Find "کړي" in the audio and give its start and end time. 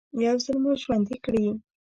1.25-1.45